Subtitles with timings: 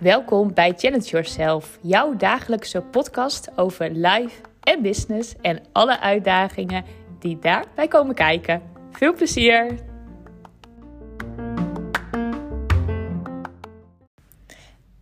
[0.00, 6.84] Welkom bij Challenge Yourself, jouw dagelijkse podcast over life en business en alle uitdagingen
[7.18, 8.62] die daarbij komen kijken.
[8.90, 9.78] Veel plezier!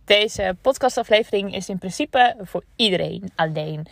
[0.05, 3.31] Deze podcastaflevering is in principe voor iedereen.
[3.35, 3.87] Alleen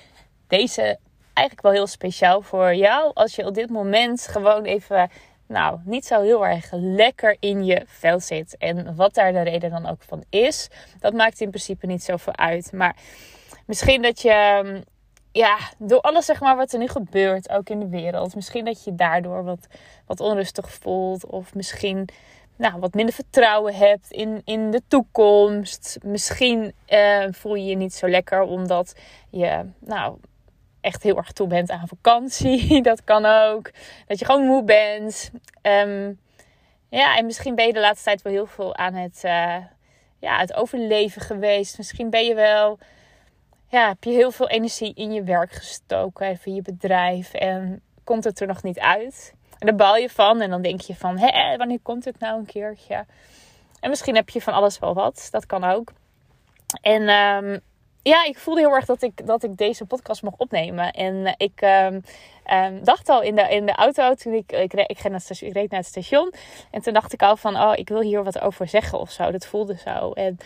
[0.48, 1.00] deze
[1.34, 5.10] eigenlijk wel heel speciaal voor jou als je op dit moment gewoon even
[5.54, 8.58] nou, niet zo heel erg lekker in je vel zit.
[8.58, 10.70] En wat daar de reden dan ook van is,
[11.00, 12.72] dat maakt in principe niet zoveel uit.
[12.72, 12.96] Maar
[13.66, 14.84] misschien dat je, mm,
[15.32, 18.84] ja, door alles zeg maar wat er nu gebeurt, ook in de wereld, misschien dat
[18.84, 19.68] je daardoor wat,
[20.06, 21.26] wat onrustig voelt.
[21.26, 22.10] Of misschien
[22.56, 25.98] nou, wat minder vertrouwen hebt in, in de toekomst.
[26.04, 28.96] Misschien uh, voel je je niet zo lekker omdat
[29.30, 30.18] je, nou,
[30.84, 32.82] echt heel erg toe bent aan vakantie.
[32.82, 33.72] Dat kan ook.
[34.08, 35.32] Dat je gewoon moe bent.
[35.62, 36.20] Um,
[36.90, 39.58] ja, en misschien ben je de laatste tijd wel heel veel aan het, uh,
[40.20, 41.78] ja, het overleven geweest.
[41.78, 42.80] Misschien ben je wel.
[43.68, 47.34] Ja, heb je heel veel energie in je werk gestoken, even je bedrijf.
[47.34, 49.34] En komt het er nog niet uit.
[49.60, 50.42] En daar bal je van.
[50.42, 53.06] En dan denk je van, hé, wanneer komt het nou een keertje?
[53.80, 55.28] En misschien heb je van alles wel wat.
[55.32, 55.92] Dat kan ook.
[56.82, 57.62] En um,
[58.04, 60.92] ja, ik voelde heel erg dat ik, dat ik deze podcast mocht opnemen.
[60.92, 62.04] En eh, ik um,
[62.52, 65.14] um, dacht al in de, in de auto toen ik, ik, reed, ik, ging naar
[65.14, 66.34] het station, ik reed naar het station.
[66.72, 69.32] En toen dacht ik al van, oh, ik wil hier wat over zeggen of zo.
[69.32, 70.12] Dat voelde zo.
[70.12, 70.38] En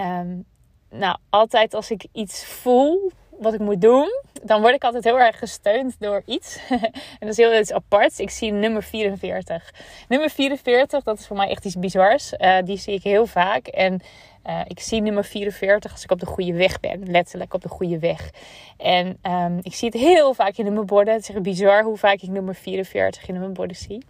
[0.00, 0.44] um,
[0.90, 4.08] nou, altijd als ik iets voel wat ik moet doen,
[4.42, 6.58] dan word ik altijd heel erg gesteund door iets.
[6.68, 6.80] en
[7.18, 8.18] dat is heel iets apart.
[8.18, 9.74] Ik zie nummer 44.
[10.08, 12.32] Nummer 44, dat is voor mij echt iets bizars.
[12.32, 13.66] Uh, die zie ik heel vaak.
[13.66, 14.00] En
[14.48, 17.10] uh, ik zie nummer 44 als ik op de goede weg ben.
[17.10, 18.30] Letterlijk op de goede weg.
[18.76, 21.14] En um, ik zie het heel vaak in mijn borden.
[21.14, 24.04] Het is bizar hoe vaak ik nummer 44 in mijn borden zie.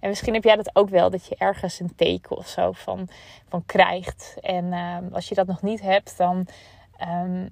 [0.00, 1.10] En misschien heb jij dat ook wel.
[1.10, 3.08] Dat je ergens een teken of zo van,
[3.48, 4.36] van krijgt.
[4.40, 6.46] En um, als je dat nog niet hebt, dan...
[7.24, 7.50] Um,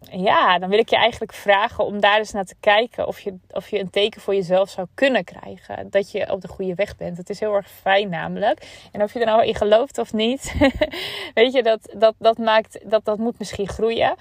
[0.00, 3.38] ja, dan wil ik je eigenlijk vragen om daar eens naar te kijken of je,
[3.50, 5.90] of je een teken voor jezelf zou kunnen krijgen.
[5.90, 7.16] Dat je op de goede weg bent.
[7.16, 8.88] Het is heel erg fijn namelijk.
[8.92, 10.54] En of je er nou in gelooft of niet,
[11.34, 14.14] weet je, dat, dat, dat maakt, dat, dat moet misschien groeien.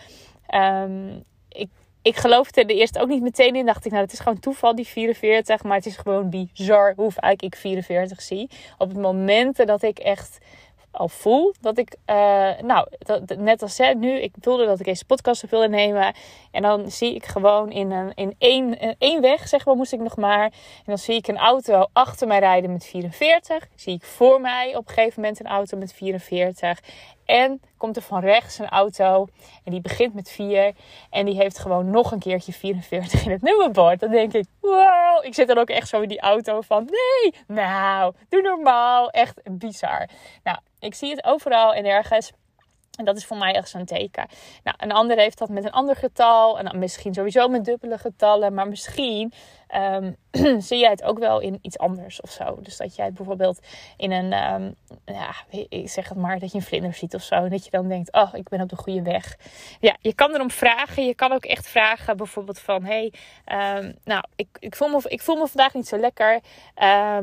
[0.56, 1.70] Um, ik,
[2.02, 3.66] ik geloofde er eerst ook niet meteen in.
[3.66, 5.64] Dacht ik, nou, het is gewoon toeval, die 44.
[5.64, 8.50] Maar het is gewoon bizar hoe vaak ik 44 zie.
[8.78, 10.38] Op het moment dat ik echt
[10.92, 12.16] al voel dat ik, uh,
[12.62, 12.88] nou,
[13.38, 16.14] net als nu, ik voelde dat ik deze podcast wilde nemen.
[16.52, 20.00] En dan zie ik gewoon in, een, in één, één weg, zeg maar, moest ik
[20.00, 20.44] nog maar.
[20.44, 23.68] En dan zie ik een auto achter mij rijden met 44.
[23.76, 26.80] Zie ik voor mij op een gegeven moment een auto met 44.
[27.30, 29.28] En komt er van rechts een auto
[29.64, 30.76] en die begint met 4
[31.10, 34.00] en die heeft gewoon nog een keertje 44 in het nummerbord.
[34.00, 37.34] Dan denk ik, wow, ik zit dan ook echt zo in die auto van, nee,
[37.48, 39.10] nou, doe normaal.
[39.10, 40.10] Echt bizar.
[40.44, 42.32] Nou, ik zie het overal en ergens.
[42.98, 44.28] En dat is voor mij echt zo'n teken.
[44.64, 46.60] Nou, een ander heeft dat met een ander getal.
[46.60, 48.54] En misschien sowieso met dubbele getallen.
[48.54, 49.34] Maar misschien
[49.76, 50.16] um,
[50.62, 52.60] zie jij het ook wel in iets anders of zo.
[52.62, 53.60] Dus dat jij bijvoorbeeld
[53.98, 54.76] in een, um,
[55.06, 55.34] ja,
[55.70, 57.36] ik zeg het maar, dat je een vlinder ziet of zo.
[57.36, 59.38] En dat je dan denkt, oh, ik ben op de goede weg.
[59.80, 61.06] Ja, je kan erom vragen.
[61.06, 63.14] Je kan ook echt vragen bijvoorbeeld van, hey,
[63.46, 66.40] um, nou, ik, ik, voel me, ik voel me vandaag niet zo lekker.
[66.78, 67.18] Uh,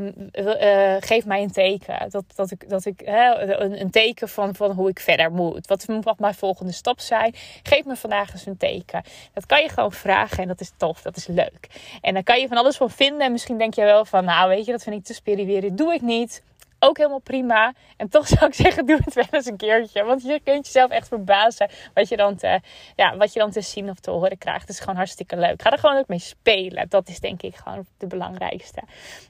[1.00, 2.10] geef mij een teken.
[2.10, 5.66] Dat, dat ik, dat ik een, een, teken van, van hoe ik verder moet.
[5.66, 7.34] Wat mag mijn volgende stap zijn?
[7.62, 9.02] Geef me vandaag eens een teken.
[9.32, 11.68] Dat kan je gewoon vragen en dat is tof, dat is leuk.
[12.00, 13.20] En dan kan je van alles van vinden.
[13.20, 15.76] En misschien denk je wel van, nou weet je, dat vind ik te spiritueel.
[15.76, 16.42] Doe ik niet.
[16.78, 17.72] Ook helemaal prima.
[17.96, 20.04] En toch zou ik zeggen, doe het wel eens een keertje.
[20.04, 22.60] Want je kunt jezelf echt verbazen wat je dan te,
[22.96, 24.60] ja, wat je dan te zien of te horen krijgt.
[24.60, 25.62] Het is gewoon hartstikke leuk.
[25.62, 26.88] Ga er gewoon ook mee spelen.
[26.88, 28.82] Dat is denk ik gewoon de belangrijkste.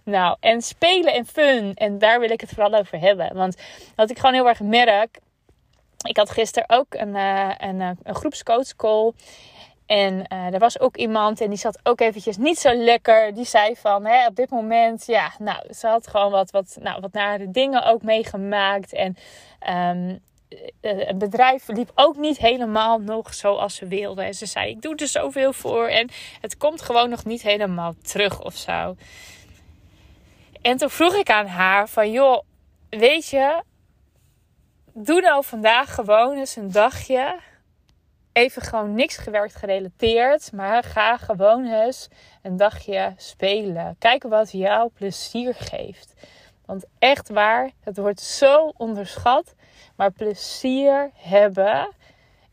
[0.05, 1.75] Nou, en spelen en fun.
[1.75, 3.35] En daar wil ik het vooral over hebben.
[3.35, 3.57] Want
[3.97, 5.19] wat ik gewoon heel erg merk.
[6.07, 9.13] Ik had gisteren ook een, uh, een, een groepscoach call.
[9.87, 13.35] En uh, er was ook iemand en die zat ook eventjes niet zo lekker.
[13.35, 17.01] Die zei van, hè, op dit moment, ja, nou, ze had gewoon wat, wat, nou,
[17.01, 18.93] wat nare dingen ook meegemaakt.
[18.93, 19.17] En
[19.69, 20.21] um,
[20.81, 24.23] het bedrijf liep ook niet helemaal nog zoals ze wilde.
[24.23, 26.11] En ze zei, ik doe er zoveel voor en
[26.41, 28.97] het komt gewoon nog niet helemaal terug of zo.
[30.63, 32.43] En toen vroeg ik aan haar van, joh,
[32.91, 33.63] weet je,
[34.93, 37.39] doe nou vandaag gewoon eens een dagje
[38.37, 40.53] even gewoon niks gewerkt gerelateerd.
[40.53, 42.09] Maar ga gewoon eens
[42.43, 43.97] een dagje spelen.
[43.99, 46.15] Kijk wat jou plezier geeft.
[46.65, 49.55] Want echt waar, het wordt zo onderschat.
[49.97, 51.89] Maar plezier hebben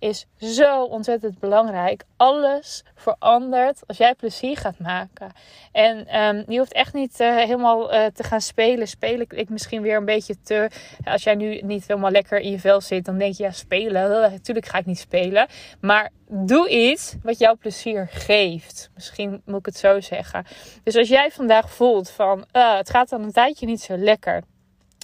[0.03, 2.03] is zo ontzettend belangrijk.
[2.17, 5.31] Alles verandert als jij plezier gaat maken.
[5.71, 8.87] En um, je hoeft echt niet uh, helemaal uh, te gaan spelen.
[8.87, 10.69] Spelen ik misschien weer een beetje te.
[11.03, 14.31] Als jij nu niet helemaal lekker in je vel zit, dan denk je ja, spelen.
[14.31, 15.47] Natuurlijk ga ik niet spelen.
[15.81, 18.89] Maar doe iets wat jou plezier geeft.
[18.93, 20.45] Misschien moet ik het zo zeggen.
[20.83, 24.43] Dus als jij vandaag voelt van uh, het gaat dan een tijdje niet zo lekker.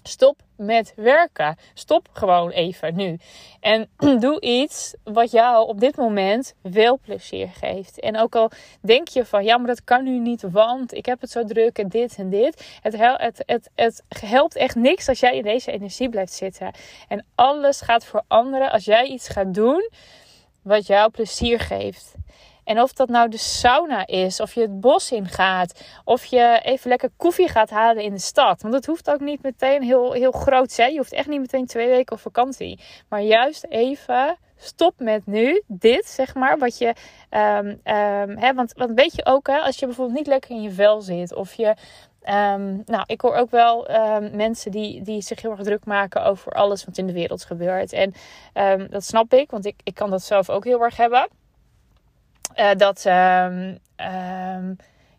[0.04, 1.58] Stop met werken.
[1.74, 3.18] Stop gewoon even nu.
[3.60, 8.00] En doe iets wat jou op dit moment wel plezier geeft.
[8.00, 8.52] En ook al
[8.82, 11.78] denk je van ja, maar dat kan nu niet, want ik heb het zo druk
[11.78, 12.80] en dit en dit.
[12.82, 16.72] Het, het, het, het helpt echt niks als jij in deze energie blijft zitten.
[17.08, 19.90] En alles gaat veranderen als jij iets gaat doen
[20.62, 22.14] wat jou plezier geeft.
[22.70, 26.60] En of dat nou de sauna is, of je het bos in gaat, of je
[26.64, 28.62] even lekker koffie gaat halen in de stad.
[28.62, 30.92] Want het hoeft ook niet meteen heel, heel groot zijn.
[30.92, 32.80] Je hoeft echt niet meteen twee weken op vakantie.
[33.08, 36.58] Maar juist even stop met nu dit, zeg maar.
[36.58, 36.88] Wat je,
[37.30, 37.80] um,
[38.40, 41.02] hè, want, want weet je ook, hè, als je bijvoorbeeld niet lekker in je vel
[41.02, 41.76] zit, of je
[42.24, 43.88] Um, nou, ik hoor ook wel
[44.32, 47.94] mensen die, die zich heel erg druk maken over alles wat in de wereld gebeurt.
[47.94, 48.14] En
[48.90, 51.28] dat snap ik, want ik, ik kan dat zelf ook heel erg hebben.
[52.56, 53.04] Uh, dat,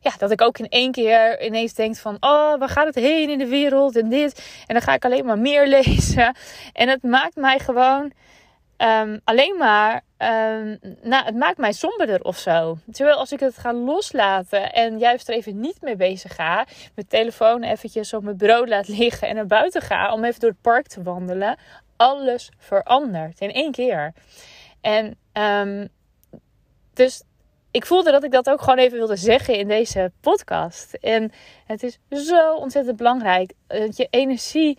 [0.03, 2.17] ja, dat ik ook in één keer ineens denk van...
[2.21, 4.63] Oh, waar gaat het heen in de wereld en dit.
[4.67, 6.37] En dan ga ik alleen maar meer lezen.
[6.73, 8.13] En het maakt mij gewoon
[8.83, 10.03] um, alleen maar,
[11.03, 12.79] nou, het maakt mij somberder of zo.
[12.93, 17.07] Terwijl als ik het ga loslaten en juist er even niet mee bezig ga, mijn
[17.09, 20.61] telefoon eventjes op mijn bureau laat liggen en naar buiten ga om even door het
[20.61, 21.59] park te wandelen,
[21.97, 24.13] alles verandert in één keer.
[24.81, 25.89] En um,
[27.01, 27.23] dus
[27.71, 30.95] ik voelde dat ik dat ook gewoon even wilde zeggen in deze podcast.
[30.95, 31.33] En
[31.67, 34.79] het is zo ontzettend belangrijk dat je energie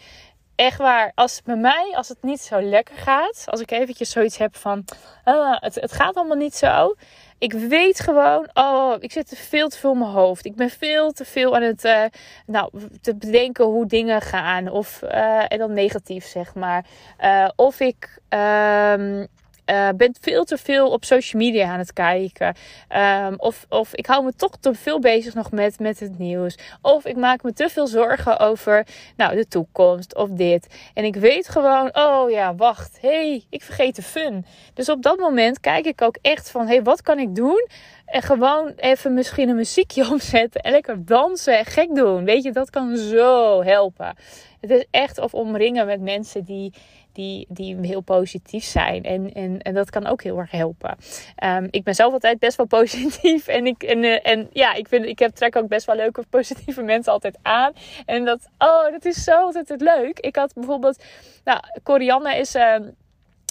[0.55, 4.37] echt waar, als bij mij, als het niet zo lekker gaat, als ik eventjes zoiets
[4.37, 4.85] heb van,
[5.25, 6.95] uh, het, het gaat allemaal niet zo.
[7.37, 10.45] Ik weet gewoon, oh, ik zit te veel te veel in mijn hoofd.
[10.45, 12.03] Ik ben veel te veel aan het, uh,
[12.45, 12.71] nou,
[13.01, 14.69] te bedenken hoe dingen gaan.
[14.69, 16.85] Of, uh, en dan negatief, zeg maar.
[17.19, 19.27] Uh, of ik, um,
[19.71, 22.55] uh, ben veel te veel op social media aan het kijken.
[23.25, 26.57] Um, of, of ik hou me toch te veel bezig nog met, met het nieuws.
[26.81, 28.87] Of ik maak me te veel zorgen over
[29.17, 30.67] nou, de toekomst of dit.
[30.93, 32.97] En ik weet gewoon, oh ja, wacht.
[33.01, 34.45] hey, ik vergeet de fun.
[34.73, 37.67] Dus op dat moment kijk ik ook echt van, hey, wat kan ik doen?
[38.05, 42.25] En gewoon even misschien een muziekje omzetten en lekker dansen en gek doen.
[42.25, 44.15] Weet je, dat kan zo helpen.
[44.61, 46.73] Het is echt of omringen met mensen die,
[47.13, 49.03] die, die heel positief zijn.
[49.03, 50.97] En, en, en dat kan ook heel erg helpen.
[51.43, 53.47] Um, ik ben zelf altijd best wel positief.
[53.47, 56.23] En, ik, en, uh, en ja, ik, vind, ik heb, trek ook best wel leuke
[56.29, 57.73] positieve mensen altijd aan.
[58.05, 60.19] En dat, oh, dat is zo altijd leuk.
[60.19, 61.03] Ik had bijvoorbeeld,
[61.43, 62.55] nou, Corianne is...
[62.55, 62.75] Uh,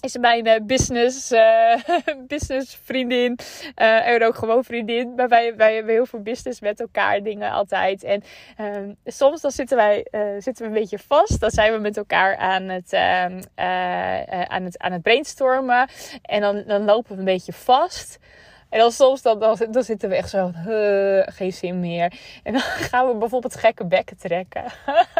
[0.01, 1.75] is mijn uh, business, uh,
[2.27, 3.39] business vriendin.
[3.77, 5.15] Uh, en ook gewoon vriendin.
[5.15, 8.05] Maar wij, wij hebben heel veel business met elkaar dingen altijd.
[8.05, 8.23] En
[8.61, 10.07] uh, soms dan zitten wij
[10.39, 11.41] zitten we een beetje vast.
[11.41, 13.43] Dan zijn we met elkaar aan het, ehm,
[14.49, 15.89] aan het, aan het brainstormen.
[16.23, 18.19] En dan, dan lopen we een beetje vast.
[18.71, 19.39] En dan soms dan,
[19.71, 20.51] dan, zitten we echt zo,
[21.25, 22.13] geen zin meer.
[22.43, 24.65] En dan gaan we bijvoorbeeld gekke bekken trekken.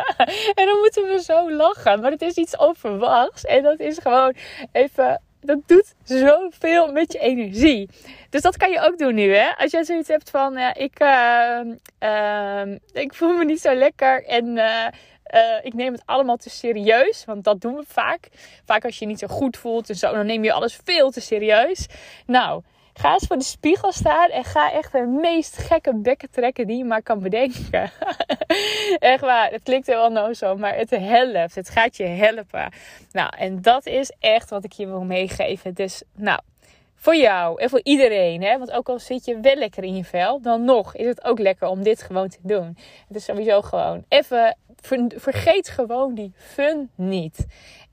[0.61, 2.01] en dan moeten we zo lachen.
[2.01, 3.45] Maar het is iets onverwachts.
[3.45, 4.35] En dat is gewoon
[4.73, 7.89] even dat doet zoveel met je energie.
[8.31, 9.57] Dus dat kan je ook doen nu, hè?
[9.57, 11.61] Als jij zoiets hebt van, uh, ik, uh,
[12.01, 14.87] uh, ik voel me niet zo lekker en uh,
[15.63, 17.25] ik neem het allemaal te serieus.
[17.25, 18.29] Want dat doen we vaak.
[18.65, 21.11] Vaak als je je niet zo goed voelt en zo, dan neem je alles veel
[21.11, 21.87] te serieus.
[22.27, 26.67] Nou, Ga eens voor de spiegel staan en ga echt de meest gekke bekken trekken
[26.67, 27.91] die je maar kan bedenken.
[28.99, 31.55] echt waar, het klinkt heel onnozel, maar het helpt.
[31.55, 32.73] Het gaat je helpen.
[33.13, 35.75] Nou, en dat is echt wat ik je wil meegeven.
[35.75, 36.41] Dus, nou,
[37.01, 38.43] voor jou en voor iedereen.
[38.43, 38.59] Hè?
[38.59, 41.39] Want ook al zit je wel lekker in je vel, dan nog is het ook
[41.39, 42.77] lekker om dit gewoon te doen.
[43.07, 44.57] Het is sowieso gewoon even,
[45.17, 47.47] vergeet gewoon die fun niet.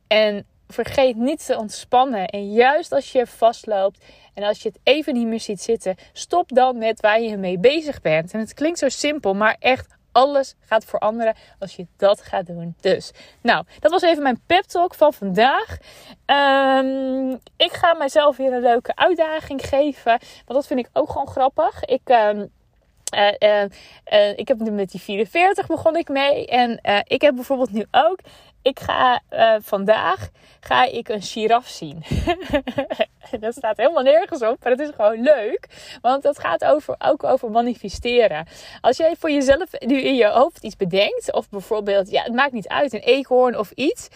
[0.08, 2.28] En vergeet niet te ontspannen.
[2.28, 6.50] En juist als je vastloopt en als je het even niet meer ziet zitten, stop
[6.50, 8.34] dan met waar je mee bezig bent.
[8.34, 12.76] En het klinkt zo simpel, maar echt alles gaat veranderen als je dat gaat doen.
[12.80, 15.78] Dus, nou, dat was even mijn pep talk van vandaag.
[16.26, 20.20] Um, ik ga mijzelf weer een leuke uitdaging geven.
[20.46, 21.84] Want dat vind ik ook gewoon grappig.
[21.84, 22.10] Ik.
[22.10, 22.50] Um,
[23.16, 23.64] uh, uh,
[24.14, 26.48] uh, ik heb nu met die 44 begon ik mee.
[26.48, 28.20] En ik heb bijvoorbeeld nu ook
[28.62, 32.04] ik ga uh, vandaag ga ik een giraf zien.
[33.40, 35.68] dat staat helemaal nergens op, maar het is gewoon leuk.
[36.02, 38.48] Want dat gaat over, ook over manifesteren.
[38.82, 42.54] Als jij voor jezelf nu in je hoofd iets bedenkt, of bijvoorbeeld, ja, het maakt
[42.54, 44.08] niet uit, een eekhoorn of iets.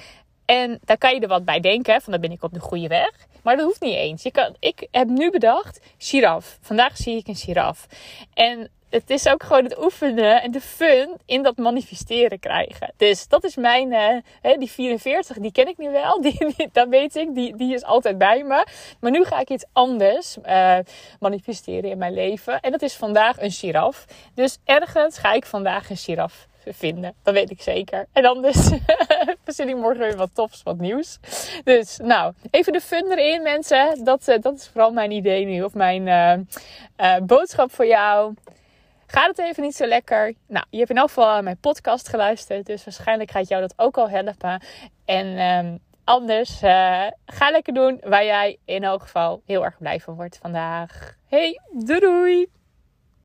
[0.46, 2.88] En daar kan je er wat bij denken, van dan ben ik op de goede
[2.88, 3.12] weg.
[3.44, 4.24] Maar dat hoeft niet eens.
[4.24, 6.58] Je kan, ik heb nu bedacht, giraf.
[6.62, 7.88] Vandaag zie ik een giraf.
[8.34, 12.94] En het is ook gewoon het oefenen en de fun in dat manifesteren krijgen.
[12.98, 16.22] Dus dat is mijn, uh, die 44, die ken ik nu wel.
[16.22, 18.66] Die, dat weet ik, die, die is altijd bij me.
[19.00, 20.78] Maar nu ga ik iets anders uh,
[21.20, 22.60] manifesteren in mijn leven.
[22.60, 24.06] En dat is vandaag een giraf.
[24.34, 27.14] Dus ergens ga ik vandaag een giraf vinden.
[27.24, 28.08] Dat weet ik zeker.
[28.12, 28.70] En anders
[29.44, 31.20] verzin ik morgen weer wat tops, wat nieuws.
[31.64, 34.04] Dus nou, even de fun erin mensen.
[34.04, 35.64] Dat, uh, dat is vooral mijn idee nu.
[35.64, 36.48] Of mijn
[37.26, 38.34] boodschap voor jou.
[39.12, 40.34] Gaat het even niet zo lekker?
[40.48, 42.66] Nou, je hebt in elk geval mijn podcast geluisterd.
[42.66, 44.64] Dus waarschijnlijk gaat jou dat ook al helpen.
[45.06, 50.00] En um, anders, uh, ga lekker doen waar jij in elk geval heel erg blij
[50.00, 51.16] van wordt vandaag.
[51.28, 52.61] Hey, doei doei!